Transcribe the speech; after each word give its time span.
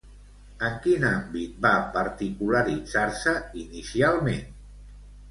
En 0.67 0.77
quin 0.85 1.03
àmbit 1.09 1.59
va 1.65 1.73
particularitzar-se, 1.97 3.35
inicialment? 3.65 4.49